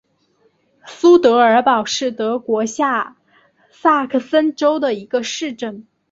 [0.87, 3.17] 苏德尔堡是德国下
[3.69, 5.85] 萨克森州的一个市镇。